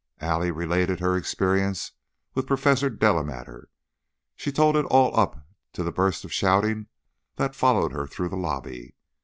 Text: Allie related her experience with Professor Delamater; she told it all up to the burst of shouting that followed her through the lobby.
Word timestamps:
Allie 0.19 0.49
related 0.49 0.99
her 0.99 1.15
experience 1.15 1.91
with 2.33 2.47
Professor 2.47 2.89
Delamater; 2.89 3.69
she 4.35 4.51
told 4.51 4.75
it 4.75 4.85
all 4.85 5.15
up 5.15 5.45
to 5.73 5.83
the 5.83 5.91
burst 5.91 6.25
of 6.25 6.33
shouting 6.33 6.87
that 7.35 7.53
followed 7.53 7.91
her 7.91 8.07
through 8.07 8.29
the 8.29 8.35
lobby. 8.35 8.95